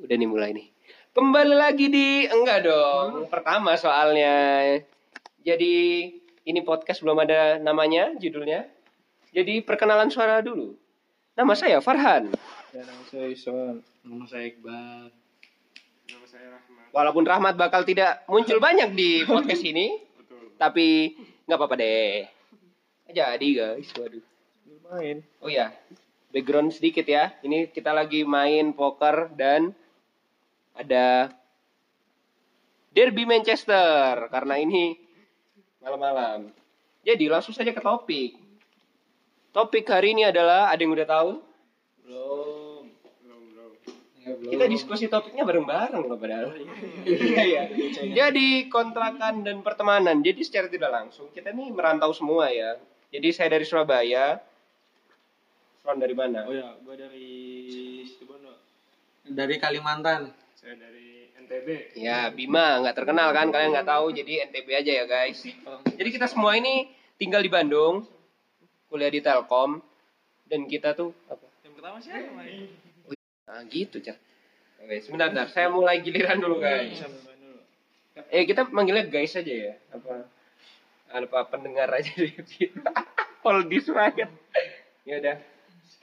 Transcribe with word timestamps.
Udah 0.00 0.16
nih 0.16 0.28
mulai 0.28 0.50
nih. 0.56 0.72
Kembali 1.12 1.52
lagi 1.52 1.92
di 1.92 2.24
enggak 2.24 2.64
dong. 2.64 3.28
Pertama 3.28 3.76
soalnya. 3.76 4.80
Jadi 5.44 6.08
ini 6.48 6.60
podcast 6.64 7.04
belum 7.04 7.20
ada 7.20 7.60
namanya, 7.60 8.16
judulnya. 8.16 8.64
Jadi 9.36 9.60
perkenalan 9.60 10.08
suara 10.08 10.40
dulu. 10.40 10.72
Nama 11.36 11.52
saya 11.52 11.78
Farhan. 11.84 12.32
Ya, 12.72 12.82
nama 12.88 13.02
saya 13.12 13.28
Ison. 13.28 13.84
Nama 14.00 14.24
saya 14.24 14.44
Iqbal. 14.48 15.12
Nama 16.08 16.26
saya 16.26 16.46
Rahmat. 16.56 16.86
Walaupun 16.96 17.24
Rahmat 17.28 17.54
bakal 17.60 17.84
tidak 17.84 18.24
muncul 18.24 18.56
banyak 18.56 18.96
di 18.96 19.22
podcast 19.28 19.62
ini, 19.68 20.00
Betul. 20.16 20.56
tapi 20.56 21.12
nggak 21.44 21.58
apa-apa 21.60 21.76
deh. 21.76 22.24
Jadi 23.12 23.48
guys, 23.52 23.92
waduh. 24.00 24.24
Main. 24.90 25.22
Oh 25.44 25.52
ya, 25.52 25.70
background 26.32 26.72
sedikit 26.72 27.04
ya. 27.04 27.36
Ini 27.44 27.68
kita 27.68 27.92
lagi 27.92 28.24
main 28.24 28.72
poker 28.72 29.30
dan 29.36 29.76
ada 30.80 31.28
Derby 32.90 33.28
Manchester 33.28 34.26
karena 34.32 34.56
ini 34.56 34.96
malam-malam. 35.84 36.50
Jadi 37.04 37.24
langsung 37.28 37.52
saja 37.56 37.72
ke 37.72 37.80
topik. 37.80 38.36
Topik 39.50 39.84
hari 39.88 40.14
ini 40.14 40.26
adalah 40.26 40.70
ada 40.70 40.80
yang 40.80 40.92
udah 40.94 41.08
tahu? 41.08 41.30
Belum. 42.06 42.84
Belum, 43.24 43.40
belum. 43.50 43.70
Ya, 44.20 44.32
belum. 44.36 44.50
Kita 44.52 44.64
diskusi 44.68 45.04
topiknya 45.08 45.42
bareng-bareng 45.42 46.02
loh 46.06 46.18
padahal. 46.18 46.54
Iya 47.06 47.42
iya. 47.46 47.62
Jadi 48.14 48.68
kontrakan 48.68 49.42
dan 49.42 49.64
pertemanan. 49.64 50.22
Jadi 50.22 50.40
secara 50.44 50.66
tidak 50.70 50.90
langsung 50.92 51.32
kita 51.34 51.50
nih 51.50 51.72
merantau 51.72 52.12
semua 52.14 52.50
ya. 52.52 52.78
Jadi 53.10 53.28
saya 53.34 53.50
dari 53.50 53.66
Surabaya. 53.66 54.38
Ron 55.82 55.98
dari 55.98 56.14
mana? 56.14 56.44
Oh 56.46 56.54
ya, 56.54 56.76
gua 56.84 56.94
dari 56.94 57.32
Situbondo. 58.06 58.54
Dari 59.24 59.56
Kalimantan. 59.56 60.39
Saya 60.60 60.76
dari 60.76 61.32
NTB. 61.40 61.96
Ya, 61.96 62.28
Bima 62.28 62.84
nggak 62.84 62.92
terkenal 62.92 63.32
kan, 63.32 63.48
kalian 63.48 63.72
nggak 63.72 63.88
tahu, 63.88 64.12
jadi 64.12 64.44
NTB 64.52 64.68
aja 64.76 64.92
ya 64.92 65.04
guys. 65.08 65.40
Jadi 65.96 66.08
kita 66.12 66.28
semua 66.28 66.52
ini 66.52 66.84
tinggal 67.16 67.40
di 67.40 67.48
Bandung, 67.48 68.04
kuliah 68.92 69.08
di 69.08 69.24
Telkom, 69.24 69.80
dan 70.44 70.68
kita 70.68 70.92
tuh 70.92 71.16
apa? 71.32 71.48
Yang 71.64 71.74
pertama 71.80 71.96
siapa? 72.04 72.44
Nah 73.48 73.60
gitu 73.72 74.04
cak. 74.04 74.20
Oke, 74.84 75.00
sebentar, 75.00 75.32
saya 75.48 75.72
mulai 75.72 76.04
giliran 76.04 76.36
dulu 76.36 76.60
guys. 76.60 77.08
Main 77.08 77.40
dulu. 77.40 77.60
Eh 78.28 78.44
kita 78.44 78.68
manggilnya 78.68 79.08
guys 79.08 79.32
aja 79.40 79.54
ya, 79.72 79.74
apa? 79.96 80.28
Apa 81.08 81.48
pendengar 81.48 81.88
aja 81.88 82.12
deh. 82.20 82.36
All 83.48 83.64
this 83.64 83.88
right. 83.88 84.28
Ya 85.08 85.24
udah, 85.24 85.40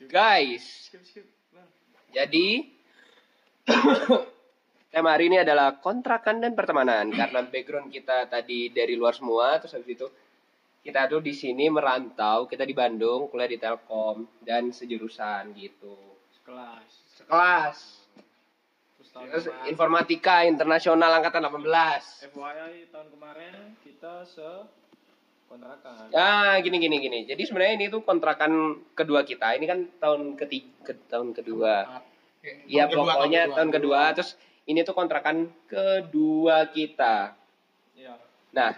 guys. 0.10 0.90
Skip, 0.90 1.06
skip. 1.06 1.30
Bang. 1.54 1.70
Jadi 2.10 2.74
tema 4.98 5.14
hari 5.14 5.30
ini 5.30 5.38
adalah 5.38 5.78
kontrakan 5.78 6.42
dan 6.42 6.58
pertemanan. 6.58 7.14
Karena 7.14 7.46
background 7.46 7.94
kita 7.94 8.26
tadi 8.26 8.74
dari 8.74 8.98
luar 8.98 9.14
semua 9.14 9.62
terus 9.62 9.78
habis 9.78 9.94
itu 9.94 10.10
kita 10.82 11.06
tuh 11.06 11.22
di 11.22 11.38
sini 11.38 11.70
merantau 11.70 12.50
kita 12.50 12.66
di 12.66 12.74
Bandung 12.74 13.30
kuliah 13.30 13.46
di 13.46 13.62
Telkom 13.62 14.42
dan 14.42 14.74
sejurusan 14.74 15.54
gitu. 15.54 16.18
Sekelas. 16.34 16.90
sekelas. 17.14 17.78
Terus 19.18 19.46
informatika 19.70 20.46
internasional 20.46 21.10
angkatan 21.22 21.46
18 21.46 22.34
FYI 22.34 22.90
tahun 22.94 23.08
kemarin 23.14 23.54
kita 23.82 24.26
se 24.26 24.50
kontrakan. 25.46 26.10
ah 26.18 26.58
gini 26.58 26.78
gini 26.82 26.98
gini. 26.98 27.20
Jadi 27.30 27.46
sebenarnya 27.46 27.74
ini 27.78 27.86
tuh 27.94 28.02
kontrakan 28.02 28.82
kedua 28.98 29.22
kita. 29.22 29.54
Ini 29.62 29.66
kan 29.70 29.80
tahun 30.02 30.34
ketiga 30.42 30.98
tahun 31.06 31.38
kedua. 31.38 32.02
Iya 32.66 32.90
pokoknya 32.90 33.54
tahun 33.54 33.70
kedua. 33.70 34.14
Terus 34.18 34.38
ini 34.68 34.84
tuh 34.84 34.94
kontrakan 34.94 35.48
kedua 35.66 36.68
kita 36.70 37.34
Iya. 37.98 38.14
Nah. 38.54 38.72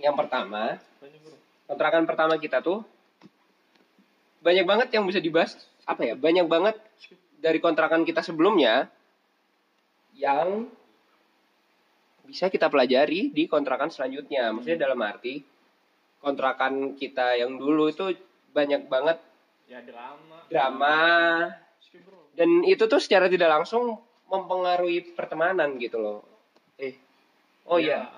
Yang 0.00 0.14
pertama 0.16 0.80
kontrakan 1.64 2.04
pertama 2.04 2.34
kita 2.36 2.60
tuh 2.60 2.84
banyak 4.44 4.64
banget 4.68 4.88
yang 4.92 5.08
bisa 5.08 5.20
dibahas 5.20 5.56
apa 5.88 6.04
ya 6.04 6.14
banyak 6.16 6.44
banget 6.44 6.76
dari 7.40 7.56
kontrakan 7.60 8.04
kita 8.04 8.20
sebelumnya 8.20 8.88
yang 10.12 10.68
bisa 12.28 12.52
kita 12.52 12.68
pelajari 12.68 13.32
di 13.32 13.48
kontrakan 13.48 13.88
selanjutnya 13.88 14.52
maksudnya 14.52 14.84
dalam 14.84 15.00
arti 15.00 15.40
kontrakan 16.20 16.96
kita 16.96 17.36
yang 17.40 17.56
dulu 17.56 17.88
itu 17.88 18.12
banyak 18.52 18.88
banget 18.88 19.18
Ya 19.64 19.80
drama. 19.80 20.36
drama 20.52 20.96
dan 22.36 22.48
itu 22.68 22.84
tuh 22.84 23.00
secara 23.00 23.32
tidak 23.32 23.48
langsung 23.48 23.96
mempengaruhi 24.34 25.14
pertemanan 25.14 25.78
gitu 25.78 26.02
loh. 26.02 26.18
Eh 26.80 26.98
oh 27.70 27.78
iya. 27.78 28.10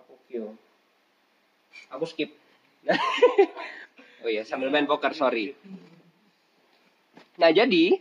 Aku 0.00 0.16
Q 0.28 0.56
aku 1.90 2.04
skip. 2.08 2.30
Oh 4.24 4.32
iya 4.32 4.40
sambil 4.40 4.72
main 4.72 4.88
poker 4.88 5.12
sorry. 5.12 5.52
Nah 7.36 7.52
jadi 7.52 8.00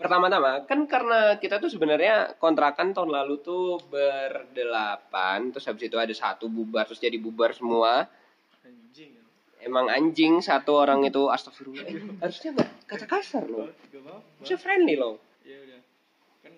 pertama-tama 0.00 0.64
kan 0.64 0.88
karena 0.88 1.36
kita 1.36 1.60
tuh 1.60 1.68
sebenarnya 1.68 2.40
kontrakan 2.40 2.96
tahun 2.96 3.12
lalu 3.20 3.44
tuh 3.44 3.76
berdelapan 3.92 5.52
terus 5.52 5.68
habis 5.68 5.84
itu 5.84 6.00
ada 6.00 6.16
satu 6.16 6.48
bubar 6.48 6.88
terus 6.88 6.96
jadi 6.96 7.20
bubar 7.20 7.52
semua. 7.52 8.08
Anjing. 8.64 9.12
ya. 9.12 9.22
emang 9.68 9.92
anjing 9.92 10.40
satu 10.40 10.80
orang 10.80 11.04
itu 11.04 11.28
astagfirullah. 11.28 11.84
Eh, 11.84 12.00
harusnya 12.24 12.56
nggak 12.56 12.70
kata 12.88 13.04
kasar 13.04 13.44
loh. 13.52 13.68
Harusnya 14.40 14.56
friendly 14.56 14.96
loh. 14.96 15.20
Ya 15.44 15.60
udah. 15.60 15.80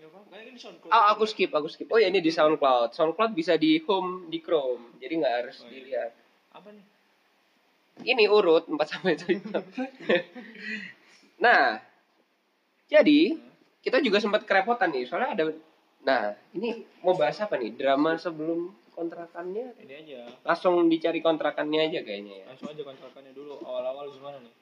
Apa-apa. 0.02 0.34
Ini 0.40 0.58
Oh, 0.90 1.04
aku 1.14 1.24
skip, 1.24 1.50
aku 1.50 1.68
skip. 1.70 1.88
Oh 1.90 1.98
ya 1.98 2.08
ini 2.10 2.18
di 2.18 2.30
SoundCloud. 2.30 2.90
SoundCloud 2.94 3.32
bisa 3.34 3.54
di 3.54 3.78
home 3.84 4.26
di 4.26 4.38
Chrome. 4.40 4.98
Jadi 4.98 5.12
nggak 5.20 5.34
harus 5.42 5.56
Oh, 5.62 5.68
iya. 5.68 5.72
dilihat. 5.72 6.12
Apa 6.54 6.68
nih? 6.70 6.84
Ini 7.94 8.26
urut 8.26 8.66
4 8.66 8.74
sampai 8.90 9.14
7. 9.14 9.38
nah, 11.38 11.78
jadi 12.90 13.38
kita 13.80 14.02
juga 14.02 14.18
sempat 14.18 14.42
kerepotan 14.42 14.90
nih. 14.90 15.06
Soalnya 15.06 15.30
ada 15.34 15.44
Nah, 16.04 16.36
ini 16.52 16.84
mau 17.00 17.16
bahas 17.16 17.40
apa 17.40 17.56
nih? 17.56 17.72
Drama 17.72 18.12
sebelum 18.20 18.76
kontrakannya. 18.92 19.72
Ini 19.80 19.94
aja. 20.04 20.20
Langsung 20.44 20.84
dicari 20.92 21.24
kontrakannya 21.24 21.80
aja 21.80 22.04
kayaknya 22.04 22.44
ya. 22.44 22.46
Langsung 22.52 22.68
aja 22.76 22.82
kontrakannya 22.84 23.32
dulu. 23.32 23.56
Awal-awal 23.64 24.12
gimana 24.12 24.36
nih? 24.44 24.52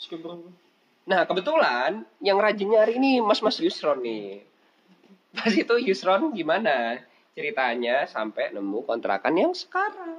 Skip 0.00 0.24
bro. 0.24 0.40
Nah, 1.04 1.28
kebetulan 1.28 2.08
yang 2.24 2.40
rajin 2.40 2.72
nyari 2.72 2.96
ini 2.96 3.20
Mas-Mas 3.20 3.60
Yusron 3.60 4.00
nih. 4.00 4.40
Pas 5.30 5.52
itu 5.52 5.74
Yusron 5.78 6.32
gimana 6.32 6.98
ceritanya 7.32 8.04
sampai 8.04 8.50
nemu 8.50 8.82
kontrakan 8.82 9.34
yang 9.34 9.52
sekarang? 9.54 10.18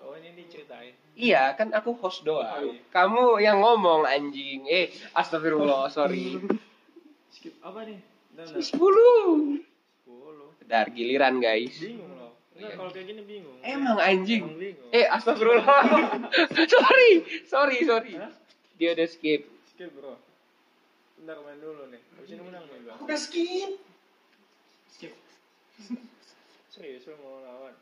Oh 0.00 0.12
ini 0.16 0.36
diceritain. 0.36 0.92
Iya, 1.14 1.54
kan 1.54 1.70
aku 1.70 1.94
host 1.96 2.24
Oh, 2.24 2.40
doang. 2.40 2.74
iya. 2.74 2.82
Kamu 2.90 3.38
yang 3.38 3.62
ngomong 3.62 4.04
anjing. 4.04 4.66
Eh, 4.66 4.90
astagfirullah, 5.14 5.88
sorry. 5.88 6.36
Skip 7.34 7.54
apa 7.62 7.86
nih? 7.86 7.98
10. 8.34 8.58
10. 8.74 10.60
Bentar, 10.60 10.86
giliran 10.90 11.38
guys. 11.38 11.78
Bingung 11.78 12.10
loh. 12.18 12.34
Enggak 12.54 12.72
kalau 12.74 12.90
kayak 12.90 13.06
gini 13.06 13.22
bingung. 13.22 13.56
Emang 13.62 13.96
anjing. 13.96 14.42
Emang 14.44 14.58
bingung. 14.58 14.90
Eh, 14.90 15.06
astagfirullah. 15.06 15.82
sorry, 16.74 17.12
sorry, 17.46 17.78
sorry. 17.86 18.12
Hah? 18.18 18.32
Dia 18.74 18.92
udah 18.92 19.06
skip. 19.06 19.46
Skip 19.70 19.88
bro. 19.94 20.18
Bentar 21.18 21.38
main 21.42 21.58
dulu 21.62 21.82
nih. 21.88 22.02
Habis 22.18 22.30
ini 22.34 22.42
menang 22.42 22.64
nih 22.68 22.80
bang. 22.84 22.98
Udah 23.00 23.18
skip. 23.18 23.70
Skip. 24.90 25.12
Serius 26.74 27.06
lu 27.06 27.14
mau 27.22 27.38
lawan? 27.42 27.74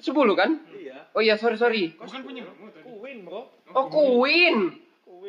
10 0.00 0.16
kan? 0.32 0.50
Iya. 0.72 1.12
Oh 1.12 1.20
iya, 1.20 1.36
sorry, 1.36 1.60
sorry. 1.60 1.92
Bukan 1.92 2.24
punya 2.24 2.42
Queen 2.80 3.28
bro. 3.28 3.52
Oh. 3.76 3.86
Queen. 3.92 4.80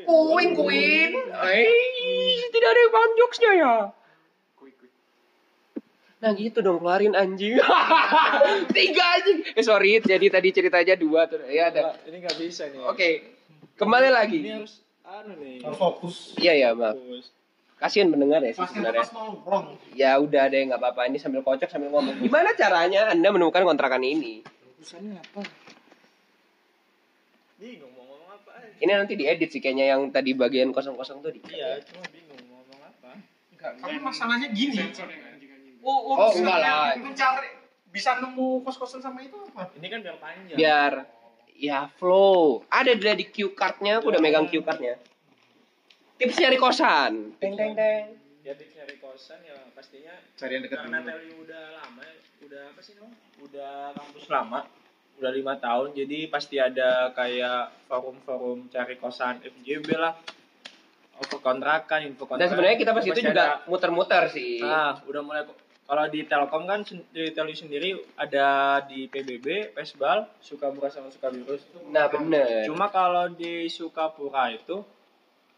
Queen, 0.08 0.50
Queen. 0.56 1.12
Eh, 1.28 2.48
tidak 2.56 2.70
ada 2.72 2.80
yang 2.80 2.94
paham 2.96 3.12
jokesnya 3.20 3.52
ya. 3.60 3.76
Nah 6.22 6.38
gitu 6.38 6.62
dong 6.62 6.78
keluarin 6.78 7.18
anjing. 7.18 7.58
Tiga 8.78 9.06
anjing. 9.18 9.42
Eh 9.58 9.66
sorry, 9.66 9.98
jadi 10.06 10.22
tadi 10.30 10.54
ceritanya 10.54 10.94
dua 10.94 11.26
tuh. 11.26 11.42
Ya 11.50 11.74
ada. 11.74 11.98
Ini 12.06 12.22
nggak 12.22 12.38
bisa 12.38 12.70
nih. 12.70 12.78
Oke, 12.86 13.10
kembali 13.76 14.10
lagi. 14.14 14.38
Ini 14.46 14.62
harus 14.62 14.86
anu 15.02 15.34
nih. 15.38 15.60
harus 15.62 15.78
fokus 15.78 16.16
Iya 16.38 16.54
ya 16.56 16.70
maaf. 16.72 16.96
Fokus. 16.96 17.26
Kasihan 17.76 18.14
mendengar 18.14 18.46
ya 18.46 18.54
sih 18.54 18.62
sebenarnya. 18.62 19.02
Ya 19.98 20.12
udah 20.16 20.44
deh 20.48 20.62
nggak 20.70 20.78
apa-apa 20.78 21.10
ini 21.10 21.18
sambil 21.18 21.42
kocok 21.42 21.66
sambil 21.66 21.90
ngomong. 21.90 22.14
Gimana 22.24 22.54
caranya 22.54 23.10
Anda 23.10 23.34
menemukan 23.34 23.66
kontrakan 23.66 24.06
ini? 24.06 24.46
Urusannya 24.78 25.18
apa? 25.18 25.42
Bingung 27.58 27.90
mau 27.94 28.06
ngomong 28.06 28.30
apa 28.32 28.50
aja. 28.58 28.78
Ini 28.78 28.92
nanti 28.94 29.14
diedit 29.14 29.50
sih 29.50 29.58
kayaknya 29.58 29.98
yang 29.98 30.10
tadi 30.10 30.34
bagian 30.34 30.70
kosong-kosong 30.70 31.22
tuh 31.22 31.34
di. 31.34 31.42
Iya, 31.50 31.82
cuma 31.86 32.06
bingung 32.10 32.38
mau 32.50 32.62
ngomong 32.62 32.82
apa. 32.86 33.12
tapi 33.62 33.98
masalahnya 34.02 34.50
gini 34.50 34.78
oh, 35.82 35.90
Oh, 35.90 36.30
urusannya 36.30 36.42
enggak 36.42 36.60
lah. 36.62 36.94
mencari 36.98 37.50
bisa 37.92 38.18
nemu 38.18 38.62
kos-kosan 38.64 39.02
sama 39.02 39.22
itu 39.22 39.38
apa 39.52 39.70
Ini 39.78 39.88
kan 39.90 40.00
biar 40.02 40.18
panjang. 40.18 40.58
Biar 40.58 40.94
ya 41.62 41.86
flow. 42.02 42.66
Ada 42.74 42.98
dia 42.98 43.14
di 43.14 43.30
cue 43.30 43.54
cardnya, 43.54 44.02
aku 44.02 44.10
udah 44.10 44.18
megang 44.18 44.50
cue 44.50 44.66
cardnya. 44.66 44.98
tips 46.18 46.38
nyari 46.38 46.58
kosan. 46.58 47.38
Teng 47.38 47.54
teng 47.54 47.78
teng. 47.78 48.18
ya 48.42 48.58
tips 48.58 48.74
nyari 48.74 48.98
kosan 48.98 49.38
ya 49.46 49.58
pastinya 49.78 50.18
Cari 50.34 50.52
yang 50.58 50.64
dekat 50.66 50.78
karena. 50.82 50.98
Teli 51.06 51.30
udah 51.38 51.64
lama 51.78 52.06
udah 52.42 52.64
apa 52.74 52.82
sih 52.82 52.98
namanya 52.98 53.18
udah 53.42 53.74
kampus 53.94 54.26
lama 54.28 54.60
udah 55.22 55.32
lima 55.32 55.54
tahun 55.62 55.94
jadi 55.94 56.20
pasti 56.34 56.58
ada 56.58 57.14
kayak 57.14 57.86
forum-forum 57.86 58.68
cari 58.74 58.98
kosan 58.98 59.38
FJB 59.46 59.94
lah 59.94 60.18
info 61.22 61.38
kontrakan 61.38 62.10
info 62.10 62.26
kontrakan 62.26 62.42
Dan 62.42 62.50
sebenarnya 62.50 62.78
kita 62.82 62.92
pas 62.92 63.06
Pasti 63.06 63.14
itu 63.14 63.22
juga 63.30 63.62
muter-muter 63.70 64.24
sih. 64.34 64.58
nah 64.66 64.98
udah 65.06 65.22
mulai 65.22 65.46
kalau 65.92 66.08
di 66.08 66.24
Telkom 66.24 66.64
kan 66.64 66.80
di 66.88 67.24
Teli 67.30 67.52
sendiri 67.52 67.92
ada 68.16 68.48
di 68.82 69.06
PBB 69.06 69.76
Pesbal 69.76 70.24
Sukabura 70.40 70.88
sama 70.88 71.12
Sukabiru 71.12 71.60
Nah 71.92 72.08
bener. 72.08 72.64
cuma 72.64 72.88
kalau 72.88 73.28
di 73.28 73.68
Sukapura 73.68 74.48
itu 74.50 74.88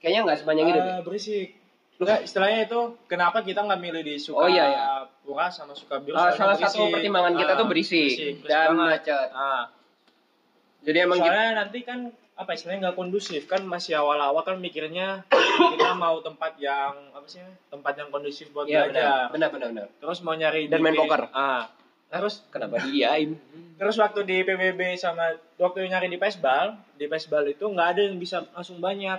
Kayaknya 0.02 0.22
nggak 0.26 0.38
sepanjang 0.38 0.66
itu. 0.66 0.76
deh. 0.76 0.84
Ah, 0.84 1.00
berisik. 1.00 1.48
Enggak, 1.96 2.20
istilahnya 2.26 2.60
itu 2.66 2.80
kenapa 3.06 3.40
kita 3.40 3.62
nggak 3.62 3.80
milih 3.80 4.02
di 4.02 4.16
Oh, 4.28 4.50
iya, 4.50 4.66
iya. 4.66 4.84
Sukapura 5.16 5.46
sama 5.48 5.72
Sukabiru? 5.72 6.12
Ah, 6.12 6.28
soalnya 6.28 6.36
salah 6.36 6.56
satu 6.58 6.66
berisik. 6.82 6.92
pertimbangan 6.92 7.34
kita 7.38 7.48
Ah, 7.48 7.56
tuh 7.56 7.68
berisik, 7.70 8.10
berisik 8.10 8.36
dan 8.44 8.68
banget. 8.74 8.88
macet. 9.00 9.30
Ah, 9.32 9.64
Jadi 10.82 10.98
emang 11.00 11.18
soalnya 11.22 11.50
nanti 11.56 11.80
kan 11.80 12.00
apa 12.34 12.50
istilahnya 12.52 12.90
nggak 12.90 12.98
kondusif. 12.98 13.46
Kan 13.46 13.64
masih 13.64 13.94
awal-awal 13.96 14.42
kan 14.42 14.58
mikirnya 14.58 15.22
kita 15.74 15.94
mau 15.94 16.18
tempat 16.20 16.58
yang 16.58 17.14
apa 17.14 17.26
sih 17.26 17.40
tempat 17.68 17.94
yang 17.94 18.10
kondusif 18.10 18.50
buat 18.50 18.66
Iya 18.66 18.90
belajar. 18.90 19.30
benar, 19.30 19.50
benar, 19.52 19.70
benar, 19.70 19.88
terus 19.98 20.20
mau 20.20 20.34
nyari 20.34 20.66
Dan 20.66 20.80
di 20.80 20.84
main 20.84 20.98
poker. 20.98 21.30
ah. 21.32 21.70
Terus 22.10 22.46
kenapa 22.48 22.78
diain? 22.84 23.34
terus 23.80 23.98
waktu 23.98 24.22
di 24.22 24.38
PBB 24.42 24.94
sama 24.96 25.34
waktu 25.58 25.86
nyari 25.86 26.06
di 26.08 26.18
Pesbal 26.18 26.78
di 26.94 27.10
Pesbal 27.10 27.48
itu 27.48 27.66
nggak 27.66 27.88
ada 27.92 28.02
yang 28.06 28.18
bisa 28.18 28.46
langsung 28.50 28.78
banyak. 28.78 29.18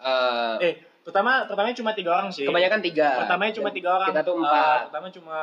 Eh, 0.00 0.56
eh 0.60 0.74
pertama 1.00 1.44
pertamanya 1.44 1.76
cuma 1.76 1.92
tiga 1.92 2.12
orang 2.12 2.28
sih. 2.28 2.44
kebanyakan 2.44 2.80
tiga. 2.80 3.24
pertamanya 3.24 3.52
cuma 3.54 3.68
Dan 3.68 3.76
tiga 3.76 3.90
orang. 3.94 4.08
Kita 4.12 4.20
tuh 4.20 4.34
Ah, 4.34 4.40
empat. 4.40 4.78
pertama 4.88 5.06
cuma 5.10 5.38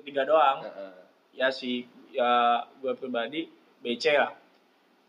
tiga 0.00 0.22
doang. 0.22 0.58
Heeh. 0.62 0.92
ya 1.34 1.50
si 1.50 1.82
ya 2.10 2.62
gue 2.78 2.94
pribadi 2.94 3.50
BC 3.82 4.14
lah. 4.14 4.30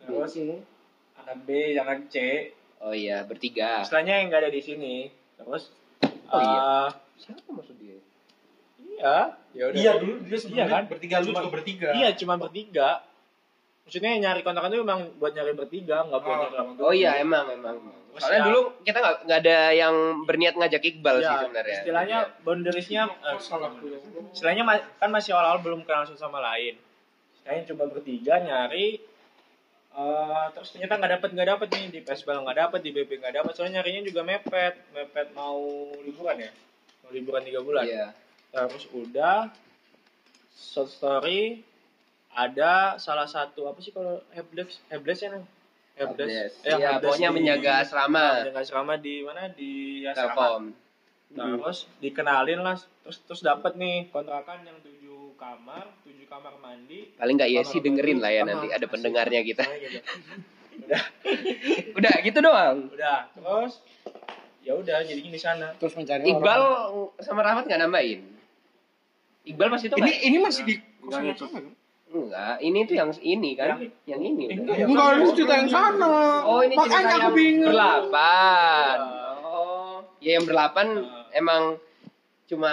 Terus 0.01 0.33
Terus 0.33 0.57
anak 1.25 1.37
B 1.41 1.49
anak 1.73 1.99
C 2.07 2.15
Oh 2.77 2.93
iya, 2.93 3.23
bertiga. 3.23 3.81
istilahnya 3.81 4.13
yang 4.15 4.27
nggak 4.27 4.41
ada 4.41 4.51
di 4.51 4.61
sini 4.61 4.95
terus 5.35 5.73
Oh, 6.27 6.37
iya. 6.37 6.59
ah, 6.59 6.89
Siapa 7.15 7.49
maksud 7.49 7.77
dia? 7.77 7.97
iya 8.77 9.33
ya 9.51 9.63
udah 9.65 9.75
Iya 9.75 9.91
dulu 9.97 10.13
dia 10.21 10.37
sebelumnya 10.37 10.61
Iya 10.61 10.71
kan? 10.71 10.83
bertiga 10.85 11.15
lu 11.15 11.25
Cuma- 11.25 11.39
juga 11.39 11.51
bertiga. 11.51 11.89
iya 11.91 12.09
cuma 12.13 12.33
bertiga 12.35 12.89
maksudnya 13.81 14.11
nyari 14.19 14.41
kontrakan 14.41 14.69
itu 14.71 14.81
memang 14.81 15.01
buat 15.15 15.31
nyari 15.31 15.53
bertiga 15.53 15.97
nggak 16.03 16.19
buat 16.19 16.29
Oh, 16.29 16.39
nyari 16.39 16.53
orang 16.55 16.67
Oh 16.79 16.93
iya, 16.93 17.11
emang 17.17 17.45
emang. 17.49 17.75
Soalnya 18.15 18.39
ya- 18.39 18.47
dulu 18.47 18.59
kita 18.81 18.97
nggak 18.97 19.15
nggak 19.23 19.39
ada 19.39 19.57
yang 19.73 19.95
berniat 20.23 20.55
ngajak 20.55 20.83
Iqbal 20.83 21.15
sih 21.17 21.25
ya, 21.25 21.35
sebenarnya. 21.37 21.75
istilahnya 21.75 22.17
boundariesnya 22.41 23.01
eh, 23.05 23.33
Oh, 23.33 23.39
salah 23.39 23.69
gue. 23.73 23.97
istilahnya 24.31 24.63
kan 24.95 25.09
masih 25.09 25.31
awal-awal 25.31 25.59
belum 25.59 25.81
kenal 25.83 26.03
satu 26.03 26.19
sama 26.21 26.39
lain 26.43 26.77
saya 27.37 27.61
coba 27.65 27.89
bertiga 27.89 28.39
nyari 28.39 28.97
eh, 29.95 30.45
terus 30.51 30.69
ternyata 30.69 30.93
nggak 30.95 31.11
dapet 31.15 31.29
nggak 31.31 31.49
dapet 31.49 31.67
nih 31.71 31.85
di 31.89 31.99
Pesbal 32.01 32.43
nggak 32.43 32.59
dapet 32.59 32.79
di 32.81 32.91
BP 32.91 33.11
nggak 33.17 33.35
dapet 33.37 33.51
soalnya 33.53 33.79
nyarinya 33.79 34.01
juga 34.03 34.21
mepet 34.21 34.75
mepet 34.91 35.27
mau 35.31 35.59
liburan 35.97 36.37
ya 36.37 36.51
mau 36.99 37.09
liburan 37.09 37.41
tiga 37.41 37.59
bulan 37.59 37.83
Iya. 37.83 38.07
terus 38.51 38.85
udah 38.91 39.49
short 40.51 40.89
story 40.89 41.63
ada 42.29 42.95
salah 42.97 43.23
satu 43.25 43.63
apa 43.65 43.79
sih 43.79 43.89
kalau 43.89 44.19
helpdesk 44.29 44.83
helpdesk 44.89 45.21
ya 45.21 45.29
Nang? 45.31 45.45
Eh, 45.95 46.03
Iya, 46.03 46.51
helpdesk 46.67 46.99
pokoknya 47.01 47.29
di- 47.29 47.35
menjaga 47.39 47.71
asrama. 47.79 48.23
menjaga 48.43 48.59
asrama 48.59 48.93
di 48.97 49.15
mana 49.23 49.47
di 49.49 49.71
asrama 50.03 50.35
Telkom. 50.35 50.63
Nah, 51.31 51.55
terus 51.57 51.87
dikenalin 51.97 52.59
lah, 52.59 52.75
terus 53.01 53.23
terus 53.23 53.39
dapat 53.41 53.75
nih 53.75 54.11
kontrakan 54.11 54.63
yang 54.63 54.75
tujuh 54.79 55.31
kamar, 55.35 55.87
tujuh 56.25 56.33
kamar 56.33 56.53
mandi. 56.57 56.99
Paling 57.13 57.35
nggak 57.37 57.51
ya 57.51 57.61
kamar 57.61 57.69
sih 57.69 57.79
dengerin 57.79 58.17
mandi, 58.17 58.23
lah 58.25 58.31
ya 58.31 58.41
kamar- 58.41 58.49
nanti 58.51 58.67
ada 58.73 58.85
pendengarnya 58.89 59.41
kita. 59.43 59.63
gitu. 59.77 59.99
Udah 61.95 62.13
gitu 62.19 62.37
doang. 62.41 62.77
Udah, 62.89 63.29
terus 63.31 63.73
ya 64.59 64.73
udah 64.73 64.97
jadinya 65.03 65.31
di 65.31 65.37
sana. 65.39 65.67
Terus 65.77 65.93
mencari 65.93 66.25
Iqbal 66.25 66.61
orang. 66.61 67.21
sama 67.21 67.41
Rahmat 67.41 67.63
nggak 67.65 67.79
nambahin. 67.79 68.19
Iqbal 69.45 69.67
pas 69.69 69.77
itu 69.79 69.93
Ini 69.93 70.01
nggak? 70.01 70.17
ini 70.23 70.37
masih 70.41 70.61
di 70.65 70.75
Enggak, 71.05 71.21
kan? 71.37 71.63
Enggak, 72.07 72.55
ini 72.59 72.79
tuh 72.81 72.95
yang 72.95 73.09
ini 73.13 73.49
kan, 73.53 73.67
Yang- 73.77 73.93
yang 74.07 74.21
ini. 74.23 74.43
Udah. 74.57 74.73
yang- 74.73 74.89
Enggak, 74.89 75.09
ini 75.13 75.25
cerita 75.31 75.53
yang 75.53 75.69
sana. 75.69 76.13
Oh 76.43 76.59
ini 76.59 76.73
cerita 76.73 76.89
Makanya 76.89 77.05
aku 77.07 77.21
yang 77.21 77.33
bingung. 77.35 77.69
berlapan. 77.69 78.97
Oh, 79.45 79.95
ya 80.17 80.31
yang 80.33 80.45
berlapan 80.45 80.87
Ah. 80.97 81.29
emang 81.31 81.63
cuma 82.45 82.71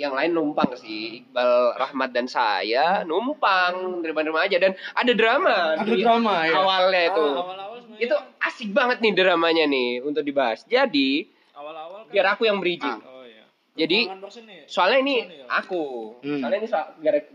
yang 0.00 0.16
lain 0.16 0.32
numpang 0.32 0.72
sih. 0.80 1.24
Iqbal, 1.24 1.76
Rahmat 1.76 2.10
dan 2.16 2.24
saya 2.24 3.04
numpang 3.04 4.00
nerima-nerima 4.00 4.48
aja 4.48 4.56
dan 4.56 4.72
ada 4.96 5.12
drama. 5.12 5.76
Ada 5.76 5.84
di 5.84 6.00
drama 6.00 6.34
ya. 6.48 6.54
Awalnya 6.56 7.02
itu. 7.12 7.24
Ah, 7.24 7.42
awal-awal 7.44 7.78
sebenarnya 7.84 8.04
Itu 8.08 8.16
asik 8.40 8.70
banget 8.72 8.98
nih 9.04 9.12
dramanya 9.12 9.64
nih 9.68 10.00
untuk 10.00 10.24
dibahas. 10.24 10.64
Jadi 10.64 11.28
awal-awal 11.52 12.08
kan 12.08 12.12
biar 12.12 12.26
aku 12.32 12.42
yang 12.48 12.58
bridging. 12.64 12.98
Oh 13.04 13.24
iya. 13.28 13.44
Jadi, 13.76 13.98
nih. 14.08 14.64
Soalnya 14.64 14.98
ini 15.04 15.14
ya? 15.20 15.48
aku. 15.52 16.16
Hmm. 16.24 16.40
Soalnya 16.40 16.58
ini 16.64 16.68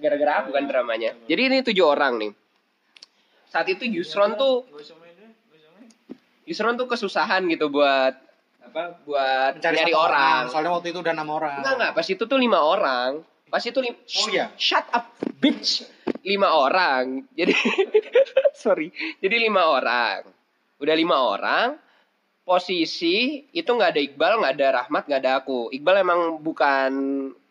gara-gara 0.01 0.33
aku 0.41 0.49
kan 0.55 0.63
dramanya. 0.65 1.13
Jadi 1.29 1.41
ini 1.53 1.57
tujuh 1.61 1.85
orang 1.85 2.17
nih. 2.17 2.31
Saat 3.49 3.69
itu 3.69 3.85
Yusron 3.85 4.37
tuh. 4.37 4.65
Yusron 6.49 6.81
tuh 6.81 6.89
kesusahan 6.89 7.45
gitu 7.45 7.69
buat 7.69 8.28
apa? 8.69 8.83
Buat 9.03 9.51
Mencari 9.57 9.75
nyari 9.75 9.91
satu 9.91 9.99
orang. 9.99 10.41
Soalnya 10.47 10.71
waktu 10.71 10.87
itu 10.89 10.99
udah 11.01 11.13
enam 11.13 11.29
orang. 11.29 11.57
Enggak 11.59 11.73
enggak, 11.75 11.91
pas 11.93 12.07
itu 12.07 12.23
tuh 12.23 12.37
lima 12.37 12.59
orang. 12.61 13.11
Pas 13.49 13.63
itu 13.65 13.79
lim- 13.81 13.97
Oh, 13.97 14.27
iya. 14.29 14.45
Shut 14.55 14.85
up, 14.89 15.09
bitch. 15.35 15.81
Lima 16.21 16.53
orang. 16.53 17.25
Jadi 17.33 17.53
sorry. 18.63 18.93
Jadi 19.17 19.35
lima 19.39 19.65
orang. 19.65 20.21
Udah 20.77 20.93
lima 20.93 21.17
orang. 21.17 21.67
Posisi 22.45 23.45
itu 23.47 23.69
nggak 23.69 23.93
ada 23.93 24.01
Iqbal, 24.01 24.41
nggak 24.41 24.53
ada 24.53 24.67
Rahmat, 24.81 25.03
nggak 25.05 25.21
ada 25.21 25.31
aku. 25.37 25.69
Iqbal 25.69 26.01
emang 26.01 26.21
bukan 26.39 26.91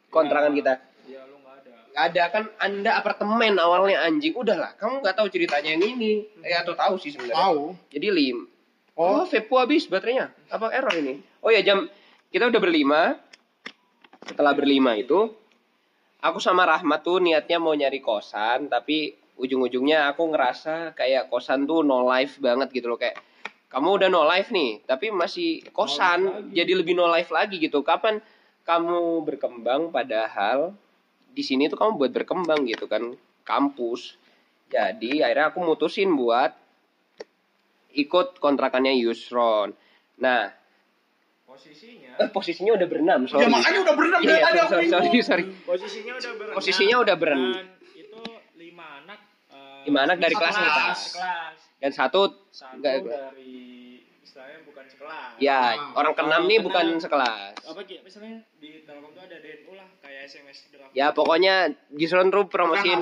kontrakan 0.08 0.50
Ya, 0.50 0.58
kita. 0.58 0.72
Iya, 1.04 1.20
lu 1.24 1.38
nggak 1.38 1.54
ada. 1.54 1.70
Nggak 1.86 2.04
ada 2.04 2.22
kan 2.30 2.44
Anda 2.58 2.90
apartemen 2.94 3.54
awalnya 3.58 4.02
anjing. 4.02 4.34
Udahlah, 4.34 4.74
kamu 4.74 5.02
nggak 5.02 5.14
tahu 5.14 5.30
ceritanya 5.30 5.70
yang 5.70 5.82
ini. 5.86 6.26
Eh 6.42 6.54
atau 6.54 6.74
tahu 6.74 6.98
sih 6.98 7.10
sebenarnya. 7.10 7.38
Tahu. 7.38 7.62
Jadi 7.90 8.06
lim. 8.10 8.38
Oh, 8.98 9.22
vape 9.22 9.46
habis 9.54 9.86
baterainya. 9.86 10.34
Apa 10.50 10.74
error 10.74 10.90
ini? 10.98 11.22
Oh 11.38 11.54
ya 11.54 11.62
jam 11.62 11.86
kita 12.34 12.50
udah 12.50 12.58
berlima. 12.58 13.14
Setelah 14.26 14.58
berlima 14.58 14.98
itu, 14.98 15.30
aku 16.18 16.42
sama 16.42 16.66
Rahmat 16.66 17.06
tuh 17.06 17.22
niatnya 17.22 17.62
mau 17.62 17.72
nyari 17.78 18.02
kosan, 18.02 18.66
tapi 18.66 19.14
ujung-ujungnya 19.38 20.10
aku 20.10 20.34
ngerasa 20.34 20.98
kayak 20.98 21.30
kosan 21.30 21.64
tuh 21.64 21.86
no 21.86 22.02
life 22.02 22.42
banget 22.42 22.74
gitu 22.74 22.90
loh 22.90 22.98
kayak 22.98 23.22
kamu 23.70 24.02
udah 24.02 24.08
no 24.10 24.26
life 24.26 24.50
nih, 24.50 24.82
tapi 24.82 25.14
masih 25.14 25.62
kosan, 25.70 26.50
jadi 26.50 26.74
lebih 26.74 26.98
no 26.98 27.06
life 27.06 27.30
lagi 27.30 27.62
gitu. 27.62 27.86
Kapan 27.86 28.18
kamu 28.66 29.22
berkembang 29.22 29.94
padahal 29.94 30.74
di 31.30 31.46
sini 31.46 31.70
tuh 31.70 31.78
kamu 31.78 32.02
buat 32.02 32.10
berkembang 32.10 32.66
gitu 32.66 32.90
kan, 32.90 33.14
kampus. 33.46 34.18
Jadi 34.68 35.22
akhirnya 35.22 35.54
aku 35.54 35.62
mutusin 35.62 36.12
buat 36.18 36.52
ikut 37.98 38.38
kontrakannya 38.38 38.94
Yusron. 38.96 39.74
Nah, 40.16 40.54
Posisinya 41.42 42.14
eh, 42.16 42.28
posisinya 42.30 42.72
udah 42.72 42.86
berenam, 42.86 43.20
Ya 43.20 43.28
sorry. 43.28 43.48
makanya 43.48 43.78
udah 43.82 43.94
berenam 43.94 44.20
Iya, 44.20 44.28
dari 44.28 44.40
tadi 44.40 44.58
aku 44.58 44.70
sorry, 44.70 44.86
sorry, 44.88 45.20
sorry. 45.20 45.44
posisinya 45.64 46.12
udah 46.14 46.30
berenam. 46.32 46.54
Posisinya 46.54 46.96
udah 46.98 47.14
berenam. 47.16 47.52
Dan 47.52 47.66
itu 47.96 48.20
lima 48.56 48.86
anak 49.00 49.18
eh, 49.50 49.82
Lima 49.84 50.00
anak 50.04 50.16
dari 50.18 50.34
kelas 50.34 50.54
kita. 50.54 50.70
kelas. 50.72 51.00
Dan 51.78 51.90
satu, 51.90 52.20
Satu 52.48 52.74
Enggak, 52.76 52.94
dari 53.02 53.54
istilahnya 54.20 54.58
bukan 54.62 54.84
sekelas. 54.84 55.30
ya 55.38 55.58
Nah, 55.72 55.94
orang 55.96 56.12
keenam 56.14 56.42
nih 56.44 56.58
bukan 56.60 56.86
sekelas. 56.96 57.54
Apa 57.64 57.80
Ki? 57.82 57.96
Misalnya 58.00 58.34
di 58.56 58.82
Telkom 58.82 59.10
tuh 59.10 59.22
ada 59.24 59.36
DNU 59.36 59.72
lah 59.72 59.88
kayak 59.98 60.20
SMS 60.24 60.58
draft. 60.68 60.90
Ya 60.92 61.10
pokoknya 61.10 61.54
Yusron 61.92 62.28
tuh 62.28 62.46
promosiin, 62.46 62.98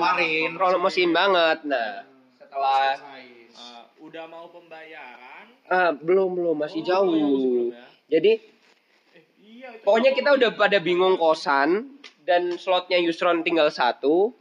promosiin 0.55 1.11
banget. 1.11 1.61
Nah, 1.63 2.05
setelah 2.33 2.97
Eh, 3.13 3.36
udah 4.07 4.25
mau 4.25 4.45
pembayaran. 4.47 5.45
ah, 5.67 5.91
belum 5.91 6.29
belum 6.31 6.55
masih 6.57 6.79
Oh, 6.81 6.85
belum 6.85 6.89
jauh. 6.89 7.11
sebelumnya. 7.37 7.83
Jadi 8.07 8.31
Eh, 9.13 9.23
iya 9.37 9.67
itu. 9.69 9.83
pokoknya 9.83 10.11
kita 10.13 10.29
udah 10.33 10.49
pada 10.53 10.77
bingung 10.77 11.15
kosan 11.15 11.99
dan 12.21 12.55
slotnya 12.55 12.97
Yusron 12.97 13.41
tinggal 13.41 13.67
satu. 13.69 14.31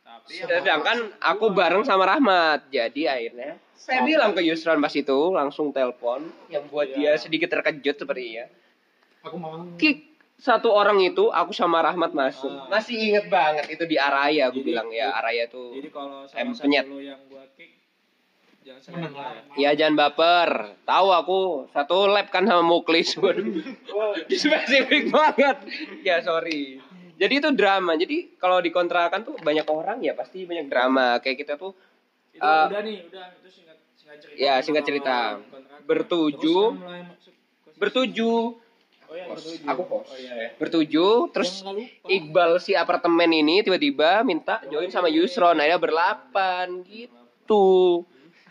Tapi 0.00 0.40
Sedangkan 0.40 0.98
aku 1.18 1.50
bareng 1.50 1.82
sama 1.82 2.04
Rahmat. 2.06 2.68
Jadi 2.68 3.04
akhirnya 3.04 3.56
saya 3.72 4.02
bilang 4.02 4.30
ke 4.30 4.42
Yusron 4.42 4.78
pas 4.78 4.92
itu 4.92 5.18
langsung 5.30 5.70
telepon 5.70 6.20
yang 6.46 6.64
buat 6.66 6.88
dia 6.88 7.12
Iya. 7.12 7.20
sedikit 7.20 7.48
terkejut 7.50 7.96
sepertinya. 7.98 8.44
Aku 9.22 9.36
mau. 9.36 9.56
Kick 9.76 10.08
satu 10.36 10.70
orang 10.70 10.96
itu 10.98 11.28
aku 11.28 11.52
sama 11.52 11.80
Rahmat 11.80 12.12
masuk. 12.12 12.48
Ah. 12.48 12.68
Masih 12.70 12.96
inget 12.96 13.28
banget 13.28 13.68
itu 13.70 13.84
di 13.84 13.96
Araya 13.96 14.48
aku 14.48 14.60
Jadi- 14.60 14.66
bilang 14.66 14.88
ya 14.88 15.12
Araya 15.12 15.44
tuh 15.46 15.72
Jadi 15.72 15.88
kalau 15.88 16.24
salah 16.24 16.52
satu 16.52 16.68
yang 16.96 17.20
gua 17.26 17.44
kick. 17.52 17.79
Iya 19.58 19.70
jangan 19.76 19.94
baper. 19.98 20.50
Tahu 20.86 21.08
aku 21.12 21.38
satu 21.70 22.10
lab 22.10 22.28
kan 22.32 22.46
sama 22.46 22.62
Muklis. 22.64 23.16
Waduh. 23.22 23.62
Spesifik 24.30 25.10
banget. 25.10 25.56
Ya 26.02 26.22
sorry. 26.24 26.80
Jadi 27.20 27.34
itu 27.36 27.48
drama. 27.52 27.94
Jadi 28.00 28.40
kalau 28.40 28.64
di 28.64 28.72
kontrakan 28.72 29.22
tuh 29.22 29.36
banyak 29.40 29.68
orang 29.68 30.00
ya 30.00 30.16
pasti 30.16 30.48
banyak 30.48 30.72
drama. 30.72 31.20
Kayak 31.20 31.44
kita 31.46 31.54
tuh 31.60 31.76
itu 32.30 32.40
Eh, 32.40 32.66
udah 32.70 32.80
nih 32.80 32.96
udah 33.10 33.26
itu 33.42 33.48
singkat 33.52 33.76
singkat 33.98 34.18
cerita 34.22 34.38
Ya, 34.40 34.54
singkat 34.64 34.84
cerita. 34.86 35.18
Bertuju. 35.84 36.58
Mulai 36.78 37.02
bertuju, 37.80 38.60
oh 39.08 39.14
iya 39.16 39.24
bertuju 39.24 39.64
Aku 39.72 39.82
oh 39.88 40.04
iya 40.20 40.32
ya 40.36 40.48
bertuju. 40.60 41.32
Terus. 41.32 41.64
Iqbal 42.04 42.60
si 42.60 42.76
apartemen 42.76 43.32
ini 43.32 43.64
tiba-tiba 43.64 44.20
minta 44.20 44.60
join 44.68 44.92
sama 44.92 45.08
Yusron. 45.08 45.56
Akhirnya 45.56 45.80
berlapan 45.80 46.84
gitu 46.84 48.04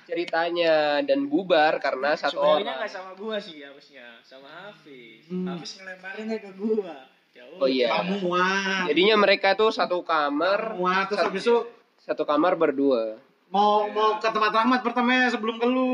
ceritanya 0.10 0.76
dan 1.02 1.26
bubar 1.26 1.78
karena 1.78 2.14
satu 2.14 2.36
sebenarnya 2.36 2.58
orang. 2.66 2.78
nggak 2.78 2.92
sama 2.92 3.12
gua 3.14 3.38
sih 3.38 3.62
harusnya 3.62 4.06
sama 4.20 4.50
Hafiz 4.50 5.24
Hmm. 5.26 5.46
Hafiz 5.48 5.72
ngelemparinnya 5.78 6.38
ke 6.40 6.52
gua 6.54 6.96
Ya 7.30 7.46
Oh 7.56 7.70
iya. 7.70 7.88
Kamuan. 7.94 8.90
Jadinya 8.90 9.16
mereka 9.16 9.54
tuh 9.54 9.70
satu 9.70 10.02
kamar, 10.02 10.74
Kamuan 10.74 11.06
terus 11.06 11.18
satu, 11.18 11.30
habis 11.30 11.44
itu 11.46 11.58
satu 12.00 12.24
kamar 12.24 12.54
berdua. 12.54 13.22
mau 13.48 13.86
mau 13.88 14.18
ke 14.18 14.28
tempat 14.28 14.52
Rahmat 14.52 14.82
pertama 14.82 15.26
sebelum 15.26 15.56
ke 15.56 15.66
lu. 15.66 15.90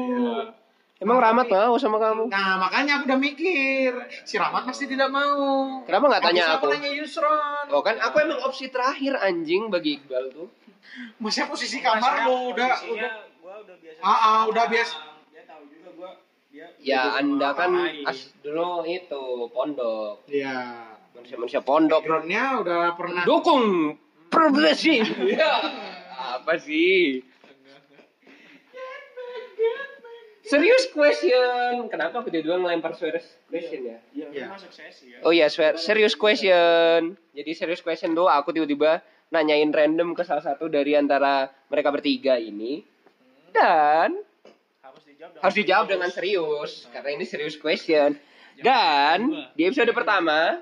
Emang 0.95 1.19
Rahmat 1.19 1.45
mau 1.45 1.75
sama 1.75 1.99
kamu? 1.99 2.27
Nah, 2.27 2.55
makanya 2.57 2.97
aku 2.97 3.03
udah 3.05 3.19
mikir. 3.19 3.91
Si 4.23 4.35
Rahmat 4.35 4.63
pasti 4.63 4.87
tidak 4.87 5.07
mau. 5.07 5.83
Kenapa 5.83 6.07
nggak 6.07 6.23
tanya 6.23 6.43
Habis 6.45 6.57
aku? 6.57 6.65
tanya 6.71 6.89
Yusron. 6.89 7.65
Oh 7.69 7.79
kan 7.79 7.99
aku 7.99 8.15
emang 8.17 8.39
opsi 8.41 8.67
terakhir 8.67 9.13
anjing 9.17 9.67
bagi 9.67 9.99
Iqbal 9.99 10.31
tuh. 10.31 10.47
Maksudnya 11.19 11.47
posisi 11.47 11.77
kamar 11.77 12.25
lu 12.25 12.55
udah 12.55 12.71
udah 12.89 13.11
Ah, 14.05 14.13
ah, 14.13 14.41
udah 14.45 14.65
biasa. 14.65 14.95
dia 15.27 15.41
tahu 15.43 15.65
juga 15.67 15.89
gua 15.91 16.11
dia 16.47 16.69
Ya 16.77 17.17
anda 17.17 17.51
kan 17.51 17.73
as 18.05 18.29
dulu 18.39 18.85
itu 18.85 19.23
pondok, 19.49 20.21
Iya. 20.27 20.85
manusia-manusia 21.11 21.59
pondok. 21.59 21.99
Backgroundnya 21.99 22.61
udah 22.61 22.93
pernah 22.93 23.23
Dukung 23.23 23.97
progresi. 24.29 25.01
Ya. 25.33 25.53
Apa 26.37 26.55
sih? 26.55 27.25
Serius 30.43 30.85
question. 30.87 31.89
Kenapa 31.89 32.21
aku 32.21 32.29
tiba-tiba 32.29 32.61
ngelempar 32.61 32.93
serius 32.93 33.25
question 33.49 33.81
ya? 33.83 33.97
Iya, 34.13 34.25
Iya. 34.29 34.45
kan 34.45 34.53
masuk 34.53 34.71
sesi 34.71 35.05
ya. 35.09 35.17
Oh 35.25 35.33
iya, 35.33 35.49
swear- 35.49 35.73
serius 35.75 36.13
question. 36.13 37.17
Jadi 37.33 37.51
serius 37.51 37.81
question 37.81 38.13
tuh 38.13 38.29
aku 38.29 38.53
tiba-tiba 38.53 39.01
nanyain 39.27 39.73
random 39.73 40.13
ke 40.13 40.21
salah 40.21 40.45
satu 40.45 40.69
dari 40.69 40.93
antara 40.93 41.49
mereka 41.65 41.89
bertiga 41.89 42.37
ini. 42.37 42.85
Dan 43.55 44.09
Harus 44.85 45.03
dijawab 45.07 45.31
dengan 45.31 45.41
harus 45.41 45.55
dijawab 45.55 45.85
dengan 45.87 46.09
serius 46.11 46.71
karena 46.91 47.09
ini 47.15 47.25
serius 47.25 47.55
question. 47.55 48.19
Dan 48.59 49.47
di 49.55 49.63
episode 49.63 49.91
pertama 49.95 50.61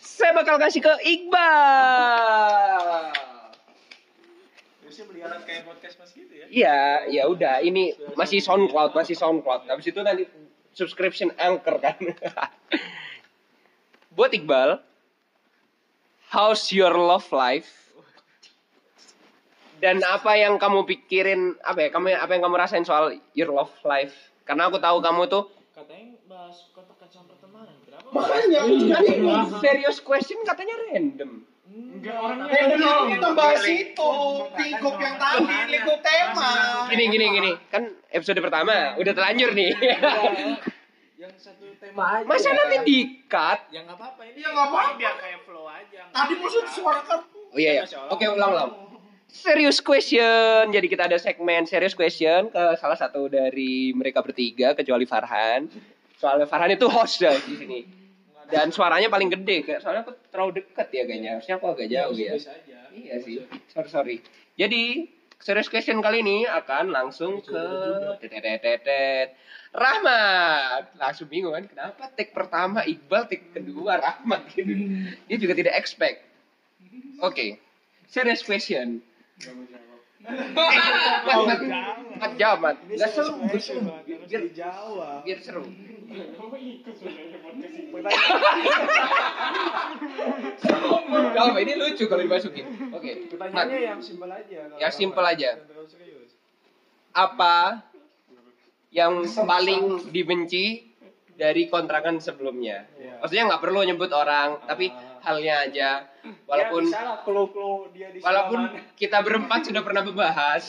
saya 0.00 0.32
bakal 0.32 0.56
kasih 0.56 0.80
ke 0.80 0.94
Iqbal. 1.04 2.80
Alat 5.20 5.44
kayak 5.44 5.68
podcast 5.68 6.00
mas 6.00 6.16
gitu 6.16 6.32
ya. 6.32 6.46
Iya, 6.48 6.80
ya 7.12 7.22
udah 7.28 7.60
ini 7.60 7.92
masih 8.16 8.40
SoundCloud, 8.40 8.96
masih 8.96 9.12
SoundCloud. 9.12 9.68
Habis 9.68 9.92
itu 9.92 10.00
nanti 10.00 10.24
subscription 10.72 11.28
Anchor 11.36 11.76
kan. 11.76 12.00
Buat 14.16 14.32
Iqbal, 14.32 14.80
how's 16.32 16.72
your 16.72 16.96
love 16.96 17.28
life? 17.36 17.89
Dan 19.80 20.04
apa 20.04 20.36
yang 20.36 20.60
kamu 20.60 20.84
pikirin, 20.84 21.56
apa 21.64 21.88
ya, 21.88 21.88
kamu 21.88 22.12
apa 22.12 22.30
yang 22.36 22.42
kamu 22.44 22.56
rasain 22.60 22.84
soal 22.84 23.16
your 23.32 23.48
love 23.48 23.72
life? 23.88 24.12
Karena 24.44 24.68
aku 24.68 24.76
tahu 24.76 25.00
kamu 25.00 25.24
tuh 25.32 25.48
Katanya 25.72 26.20
bahas 26.28 26.68
kontak 26.76 27.00
sama 27.08 27.32
pertemanan. 27.32 27.72
Kenapa? 27.88 28.08
makanya 28.12 28.60
kan 28.68 29.04
ini 29.08 29.34
serious 29.64 29.98
question 30.04 30.44
katanya 30.44 30.76
random. 30.92 31.48
Enggak 31.70 32.16
orangnya. 32.20 32.52
Random 32.52 33.00
kita 33.08 33.28
bahas 33.32 33.64
itu 33.64 34.12
lingkup 34.52 34.94
yang 35.00 35.16
tadi, 35.16 35.56
lingkup 35.72 35.98
tema. 36.04 36.52
Gini 36.92 37.04
gini 37.08 37.24
gini, 37.32 37.50
kan 37.72 37.82
episode 38.12 38.44
pertama 38.44 39.00
udah 39.00 39.12
terlanjur 39.16 39.56
nih. 39.56 39.72
Yang 41.16 41.34
satu 41.40 41.64
tema 41.80 42.20
aja. 42.20 42.28
Masa 42.28 42.52
nanti 42.52 42.76
di-cut? 42.84 43.58
Ya 43.72 43.80
nggak 43.88 43.96
apa-apa 43.96 44.22
ini. 44.28 44.44
Ya, 44.44 44.48
nggak 44.52 44.66
apa-apa. 44.68 44.96
Biar 45.00 45.14
kayak 45.16 45.40
flow 45.48 45.64
aja. 45.64 46.00
Tadi 46.12 46.32
maksud 46.36 46.64
suara 46.68 47.00
kan 47.00 47.20
Oh 47.50 47.58
iya 47.58 47.82
ya. 47.82 47.84
Oke, 48.14 48.30
ulang-ulang. 48.30 48.89
Serious 49.30 49.78
question. 49.78 50.74
Jadi 50.74 50.86
kita 50.90 51.06
ada 51.06 51.16
segmen 51.16 51.62
serious 51.64 51.94
question 51.94 52.50
ke 52.50 52.64
salah 52.76 52.98
satu 52.98 53.30
dari 53.30 53.94
mereka 53.94 54.20
bertiga 54.20 54.74
kecuali 54.74 55.06
Farhan. 55.06 55.70
Soalnya 56.18 56.50
Farhan 56.50 56.74
itu 56.74 56.90
host 56.90 57.22
dah 57.22 57.34
di 57.38 57.54
sini. 57.56 57.80
Dan 58.50 58.74
suaranya 58.74 59.06
paling 59.06 59.30
gede 59.30 59.62
kayak 59.62 59.80
soalnya 59.80 60.02
aku 60.02 60.18
terlalu 60.34 60.60
dekat 60.60 60.90
ya 60.90 61.02
kayaknya. 61.06 61.30
Harusnya 61.38 61.54
aku 61.62 61.66
agak 61.70 61.86
jauh 61.86 62.16
ya. 62.18 62.34
Iya 62.90 63.14
sih. 63.22 63.46
Sorry 63.70 63.88
sorry. 63.88 64.16
Jadi 64.58 65.06
serious 65.38 65.70
question 65.70 66.02
kali 66.02 66.26
ini 66.26 66.44
akan 66.50 66.90
langsung 66.90 67.38
ke 67.40 67.62
tetetetetet. 68.18 69.38
Rahmat. 69.70 70.98
Langsung 70.98 71.30
bingung 71.30 71.54
kan 71.54 71.64
kenapa 71.70 72.10
take 72.18 72.34
pertama 72.34 72.82
Iqbal, 72.82 73.30
take 73.30 73.54
kedua 73.54 74.02
Rahmat 74.02 74.50
gitu. 74.58 74.74
Dia 75.30 75.36
juga 75.38 75.54
tidak 75.54 75.78
expect. 75.78 76.26
Oke. 77.22 77.62
Serious 78.10 78.42
question. 78.42 79.06
Mat, 82.20 82.32
jawab, 82.36 82.58
mat. 82.60 82.76
Nggak 82.84 83.08
seru, 83.08 83.32
seru. 83.56 83.88
Biar, 84.04 84.42
dijawab. 84.52 85.24
biar 85.24 85.38
seru. 85.40 85.64
Jawab, 91.32 91.54
ini 91.56 91.72
lucu 91.80 92.04
kalau 92.04 92.22
dimasukin. 92.22 92.66
Oke. 92.92 93.32
Pertanyaannya 93.32 93.78
yang 93.80 94.00
simpel 94.04 94.28
aja. 94.28 94.58
Yang 94.76 94.92
apa. 94.92 94.98
simpel 95.00 95.24
aja. 95.24 95.50
Jangan. 95.56 95.88
Apa 97.10 97.56
yang 98.92 99.24
paling 99.24 100.12
dibenci 100.12 100.92
dari 101.34 101.64
kontrakan 101.72 102.20
sebelumnya? 102.20 102.84
Iya. 103.00 103.24
Maksudnya 103.24 103.44
nggak 103.48 103.62
perlu 103.64 103.80
nyebut 103.88 104.12
orang, 104.12 104.60
tapi 104.68 104.92
Ah. 104.92 105.09
Halnya 105.24 105.54
aja. 105.68 105.90
Walaupun 106.44 106.82
ya, 106.84 106.88
misalnya 106.92 107.16
clue-clue 107.24 107.76
dia 107.96 108.08
di 108.12 108.18
walaupun 108.20 108.58
sebelah 108.68 108.80
mana. 108.84 108.96
kita 108.98 109.18
berempat 109.24 109.60
sudah 109.68 109.82
pernah 109.84 110.02
membahas, 110.04 110.62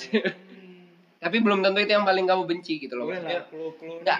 tapi 1.23 1.37
belum 1.43 1.59
tentu 1.59 1.79
itu 1.83 1.91
yang 1.91 2.07
paling 2.07 2.25
kamu 2.27 2.43
benci 2.47 2.73
gitu 2.79 2.93
loh. 2.95 3.11
Boleh 3.11 3.19
Maksudnya, 3.19 3.41
Nggak. 4.01 4.19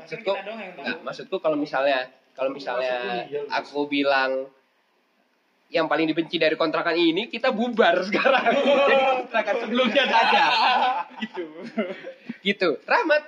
maksudku, 0.00 0.32
nggak, 0.32 0.96
maksudku 1.04 1.36
kalau 1.40 1.56
misalnya 1.60 2.08
kalau 2.32 2.50
misalnya 2.56 3.28
aku 3.52 3.84
bilang 3.84 4.48
yang 5.70 5.86
paling 5.86 6.10
dibenci 6.10 6.36
dari 6.36 6.58
kontrakan 6.58 6.98
ini 6.98 7.30
kita 7.30 7.54
bubar 7.54 8.02
sekarang. 8.08 8.42
Jadi 8.42 8.94
kontrakan 9.22 9.56
sebelumnya 9.62 10.04
saja. 10.08 10.44
gitu. 11.22 11.46
Gitu. 12.42 12.68
Rahmat 12.82 13.22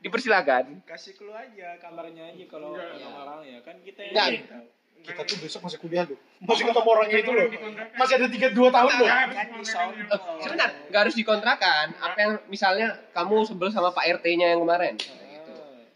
dipersilakan. 0.00 0.80
Kasih 0.88 1.12
clue 1.20 1.36
aja 1.36 1.76
kamarnya 1.76 2.32
aja 2.32 2.44
kalau 2.48 2.72
orang-orang 2.72 3.40
ya 3.44 3.58
kan 3.60 3.76
kita 3.84 4.00
yang. 4.08 4.64
Kita 5.00 5.22
tuh 5.24 5.36
besok 5.40 5.60
masih 5.66 5.78
kuliah 5.80 6.04
loh. 6.04 6.18
Masih 6.44 6.64
ketemu 6.68 6.88
orangnya 6.88 7.18
itu 7.20 7.30
loh. 7.32 7.48
Masih 7.96 8.14
ada 8.20 8.26
tiga 8.28 8.48
dua 8.52 8.68
tahun 8.68 8.92
loh. 9.00 9.08
Kan. 9.08 9.28
Eh, 9.30 10.20
sebentar, 10.44 10.68
nggak 10.92 11.00
harus 11.08 11.16
dikontrakan. 11.16 11.86
Apa 11.98 12.16
yang 12.20 12.32
misalnya 12.46 12.88
kamu 13.16 13.48
sebel 13.48 13.68
sama 13.72 13.90
Pak 13.90 14.20
RT-nya 14.20 14.54
yang 14.56 14.60
kemarin? 14.62 14.94
Gitu. 15.00 15.52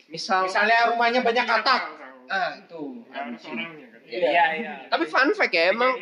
Misal 0.09 0.49
Misalnya 0.49 0.95
rumahnya 0.95 1.21
banyak 1.21 1.45
katak. 1.45 1.83
ah 2.25 2.57
itu. 2.57 3.05
Iya, 4.09 4.45
iya. 4.57 4.73
Tapi 4.89 5.05
fun 5.05 5.33
fact 5.37 5.53
ya, 5.53 5.73
emang 5.73 5.93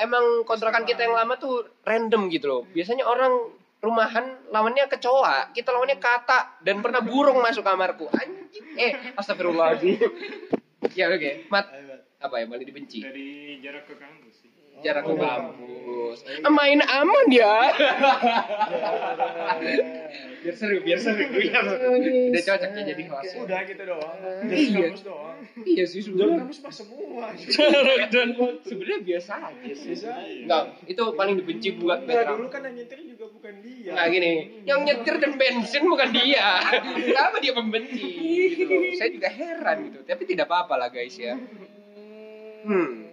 emang 0.00 0.24
kontrakan 0.48 0.88
kita 0.88 1.04
yang 1.04 1.12
lama 1.12 1.36
tuh 1.36 1.68
random 1.84 2.32
gitu 2.32 2.46
loh. 2.48 2.62
Biasanya 2.72 3.04
orang 3.04 3.32
rumahan 3.80 4.48
lawannya 4.52 4.88
kecoa, 4.88 5.52
kita 5.56 5.72
lawannya 5.72 5.96
kata 6.00 6.60
dan 6.64 6.84
pernah 6.84 7.00
burung 7.00 7.40
masuk 7.40 7.64
kamarku. 7.64 8.08
Anjing. 8.12 8.64
Eh, 8.76 8.92
astagfirullahaladzim. 9.16 9.96
ya 10.96 11.12
oke, 11.12 11.48
Mat, 11.52 11.68
apa 12.20 12.34
yang 12.36 12.48
paling 12.48 12.68
dibenci? 12.68 13.00
dari 13.00 13.58
jarak 13.60 13.88
ke 13.88 13.96
kampus 13.96 14.34
sih 14.44 14.48
Jarak 14.80 15.04
ke 15.04 15.12
kampus. 15.12 16.24
Main 16.40 16.80
aman 16.80 17.26
ya. 17.28 17.68
biar 20.40 20.56
seru, 20.56 20.80
biar 20.80 20.96
seru. 20.96 21.20
Udah 21.28 22.42
cocok 22.48 22.70
ya 22.72 22.82
jadi 22.88 23.04
host. 23.12 23.32
Udah 23.44 23.60
gitu 23.68 23.82
doang. 23.84 24.16
Iya. 24.48 24.88
kampus 24.88 25.04
doang. 25.04 25.36
Iya 25.60 25.84
sih 25.84 26.00
sebenarnya. 26.00 26.48
kampus 26.48 26.58
mah 26.64 26.72
semua. 26.72 27.26
Dan 28.16 28.28
sebenarnya 28.64 28.98
biasa 29.04 29.32
aja 29.52 29.72
sih. 29.76 29.94
Enggak, 30.48 30.64
itu 30.88 31.02
paling 31.12 31.34
dibenci 31.36 31.68
buat 31.76 32.00
Nah, 32.00 32.08
background. 32.08 32.38
dulu 32.40 32.48
kan 32.48 32.60
yang 32.64 32.74
nyetir 32.80 32.98
juga 33.04 33.24
bukan 33.28 33.54
dia. 33.60 33.92
Nah 33.92 34.04
gini, 34.08 34.32
yang 34.64 34.80
nyetir 34.88 35.14
dan 35.20 35.32
bensin 35.36 35.82
bukan 35.84 36.08
dia. 36.08 36.48
Kenapa 37.12 37.36
dia 37.36 37.52
membenci? 37.52 38.08
Gitu. 38.56 38.96
Saya 38.96 39.12
juga 39.12 39.28
heran 39.28 39.92
gitu. 39.92 39.98
Tapi 40.08 40.22
tidak 40.24 40.48
apa-apa 40.48 40.80
lah 40.80 40.88
guys 40.88 41.20
ya. 41.20 41.36
Hmm. 42.64 43.08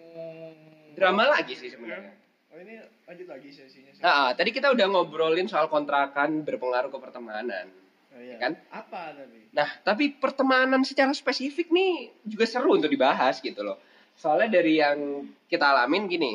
Drama 0.98 1.24
lagi 1.30 1.54
sih 1.54 1.70
sebenarnya. 1.70 2.14
Oh 2.14 2.28
Oh 2.58 2.66
ini 2.66 2.82
lanjut 3.06 3.28
lagi 3.30 3.54
sesinya. 3.54 3.94
Nah, 4.02 4.34
tadi 4.34 4.50
kita 4.50 4.74
udah 4.74 4.90
ngobrolin 4.90 5.46
soal 5.46 5.70
kontrakan 5.70 6.42
berpengaruh 6.42 6.90
ke 6.90 6.98
pertemanan. 6.98 7.70
Oh, 8.10 8.18
iya. 8.18 8.42
kan? 8.42 8.58
Apa 8.74 9.14
tadi? 9.14 9.54
Nah, 9.54 9.70
tapi 9.86 10.18
pertemanan 10.18 10.82
secara 10.82 11.14
spesifik 11.14 11.70
nih 11.70 12.10
juga 12.26 12.50
seru 12.50 12.74
untuk 12.74 12.90
dibahas 12.90 13.38
gitu 13.46 13.62
loh. 13.62 13.78
Soalnya 14.18 14.58
dari 14.58 14.82
yang 14.82 15.30
kita 15.46 15.70
alamin 15.70 16.10
gini. 16.10 16.34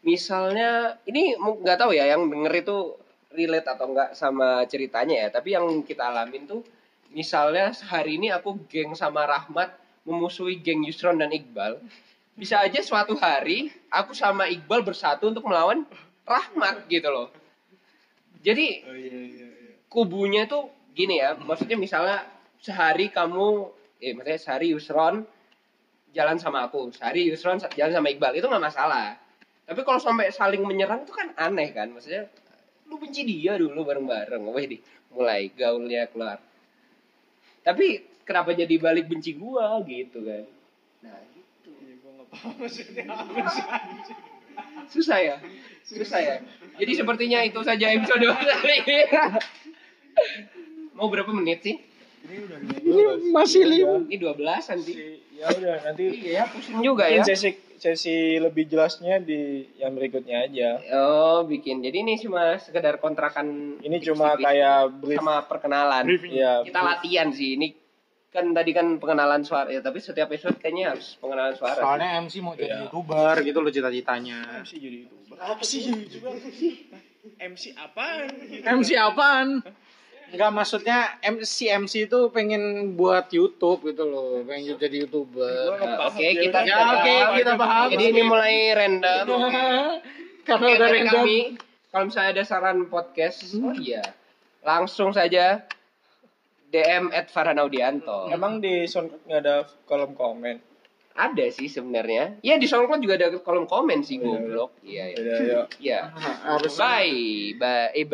Misalnya, 0.00 0.96
ini 1.04 1.36
nggak 1.36 1.76
tahu 1.76 1.92
ya 1.92 2.08
yang 2.16 2.32
denger 2.32 2.64
itu 2.64 2.96
relate 3.36 3.68
atau 3.68 3.92
enggak 3.92 4.16
sama 4.16 4.64
ceritanya 4.64 5.28
ya. 5.28 5.28
Tapi 5.28 5.60
yang 5.60 5.84
kita 5.84 6.08
alamin 6.08 6.48
tuh, 6.48 6.64
misalnya 7.12 7.76
sehari 7.76 8.16
ini 8.16 8.32
aku 8.32 8.64
geng 8.64 8.96
sama 8.96 9.28
Rahmat 9.28 9.76
memusuhi 10.06 10.62
geng 10.62 10.86
Yusron 10.86 11.18
dan 11.18 11.34
Iqbal. 11.34 11.82
Bisa 12.38 12.62
aja 12.62 12.80
suatu 12.80 13.18
hari 13.18 13.68
aku 13.90 14.14
sama 14.14 14.46
Iqbal 14.46 14.86
bersatu 14.86 15.28
untuk 15.28 15.44
melawan 15.44 15.82
Rahmat 16.26 16.90
gitu 16.90 17.06
loh. 17.10 17.30
Jadi 18.42 18.82
Oh 18.86 18.94
iya 18.94 19.14
iya 19.14 19.46
iya. 19.46 19.74
kubunya 19.90 20.46
tuh 20.46 20.70
gini 20.94 21.18
ya, 21.22 21.34
maksudnya 21.38 21.76
misalnya 21.78 22.24
sehari 22.58 23.12
kamu, 23.12 23.70
eh 24.02 24.14
maksudnya 24.16 24.40
sehari 24.40 24.72
Yusron 24.74 25.22
jalan 26.16 26.40
sama 26.40 26.66
aku, 26.66 26.90
sehari 26.94 27.28
Yusron 27.28 27.62
jalan 27.74 27.92
sama 27.94 28.08
Iqbal, 28.10 28.38
itu 28.38 28.46
nggak 28.48 28.64
masalah. 28.64 29.18
Tapi 29.66 29.80
kalau 29.82 29.98
sampai 29.98 30.30
saling 30.30 30.62
menyerang 30.62 31.02
itu 31.02 31.12
kan 31.12 31.34
aneh 31.34 31.74
kan, 31.74 31.90
maksudnya 31.90 32.30
lu 32.86 32.96
benci 33.02 33.26
dia 33.26 33.58
dulu 33.58 33.82
bareng-bareng, 33.82 34.42
wah 34.46 34.62
di 34.62 34.78
mulai 35.10 35.50
gaulnya 35.52 36.06
keluar. 36.10 36.38
Tapi 37.66 38.15
kenapa 38.26 38.50
jadi 38.50 38.74
balik 38.76 39.06
benci 39.06 39.32
gua 39.32 39.78
gitu 39.80 40.20
kan? 40.20 40.44
Nah, 41.00 41.16
gitu. 41.30 41.70
Iya 41.72 41.94
gua 41.98 42.10
nggak 42.18 42.28
paham 42.28 42.52
maksudnya 42.58 43.04
apa 43.06 43.40
sih. 43.48 43.64
susah 44.92 45.18
ya, 45.18 45.36
susah 45.82 46.20
ya. 46.20 46.36
Jadi 46.76 46.92
sepertinya 46.92 47.40
itu 47.40 47.60
saja 47.60 47.86
episode 47.88 48.26
kali 48.36 48.74
ini. 48.82 48.98
Mau 50.92 51.06
berapa 51.06 51.28
menit 51.30 51.60
sih? 51.62 51.76
Ini 52.26 52.36
udah 52.42 52.58
Masih 53.30 53.62
lima. 53.62 54.02
Ini 54.02 54.16
12 54.18 54.72
nanti. 54.72 54.92
Ya 55.36 55.46
udah 55.46 55.76
nanti 55.84 56.04
Iya, 56.16 56.42
pusing 56.48 56.80
juga 56.80 57.04
ya. 57.06 57.20
sesi 57.22 57.54
sesi 57.76 58.40
lebih 58.40 58.64
jelasnya 58.66 59.20
di 59.20 59.68
yang 59.76 59.92
berikutnya 59.92 60.48
aja. 60.48 60.80
Oh, 60.96 61.44
bikin. 61.44 61.84
Jadi 61.84 61.96
ini 62.00 62.16
cuma 62.16 62.56
sekedar 62.56 62.96
kontrakan 62.96 63.76
Ini 63.78 64.00
cuma 64.00 64.32
kayak 64.34 64.96
brief 64.96 65.20
sama 65.20 65.44
perkenalan. 65.44 66.08
ya 66.26 66.64
Kita 66.64 66.80
latihan 66.80 67.28
sih. 67.28 67.54
Ini 67.54 67.68
kan 68.36 68.52
tadi 68.52 68.70
kan 68.70 69.00
pengenalan 69.00 69.40
suara 69.40 69.66
ya, 69.66 69.80
tapi 69.80 69.96
setiap 69.96 70.28
episode 70.28 70.60
kayaknya 70.60 70.92
harus 70.92 71.16
pengenalan 71.16 71.56
suara. 71.56 71.80
Soalnya 71.80 72.20
MC 72.20 72.34
mau 72.38 72.52
jadi 72.52 72.68
Iya. 72.68 72.78
youtuber 72.84 73.34
gitu 73.40 73.58
loh 73.58 73.72
cita-citanya. 73.72 74.60
MC 74.60 74.76
jadi 74.76 74.96
youtuber. 75.02 75.36
Apa 75.40 75.62
sih 75.64 75.80
youtuber? 75.82 76.36
MC 77.38 77.72
apaan? 77.72 78.28
MC 78.76 78.90
apaan? 78.94 79.48
Enggak 80.26 80.50
maksudnya 80.52 80.98
MC 81.22 81.70
MC 81.72 81.94
itu 82.04 82.18
pengen 82.28 82.62
buat 82.92 83.30
YouTube 83.30 83.86
gitu 83.86 84.04
loh, 84.04 84.42
pengen 84.42 84.74
jadi 84.76 85.06
youtuber. 85.06 85.78
Nah, 85.78 86.10
oke, 86.10 86.18
kita 86.18 86.58
Ya, 86.60 86.76
oke, 86.92 87.14
kita 87.38 87.52
paham. 87.54 87.86
Jadi 87.94 88.04
ini 88.10 88.22
mulai 88.22 88.74
random. 88.74 89.26
Karena 90.46 90.66
udah 90.66 90.78
dari 90.78 90.98
random. 91.00 91.14
kami, 91.22 91.38
kalau 91.88 92.04
misalnya 92.06 92.30
ada 92.34 92.44
saran 92.44 92.86
podcast, 92.86 93.54
oh 93.56 93.70
iya, 93.72 94.02
langsung 94.60 95.10
saja 95.10 95.62
DM 96.76 97.04
at 97.08 97.32
Farhanaudianto. 97.32 98.28
Emang 98.28 98.60
di 98.60 98.84
SoundCloud 98.84 99.24
nggak 99.24 99.40
ada 99.40 99.56
kolom 99.88 100.12
komen? 100.12 100.60
Ada 101.16 101.48
sih 101.48 101.72
sebenarnya. 101.72 102.44
Ya 102.44 102.60
di 102.60 102.68
SoundCloud 102.68 103.00
juga 103.00 103.16
ada 103.16 103.32
kolom 103.40 103.64
komen 103.64 104.04
sih 104.04 104.20
Oh, 104.20 104.28
iya, 104.28 104.36
goblok. 104.36 104.70
Iya, 104.84 105.04
iya. 105.16 105.34
Ya. 105.40 105.60
Iya. 105.80 106.00
Harus 106.44 106.76
Bye. 106.76 107.56
Bye. 107.56 107.96
Eh, 107.96 108.04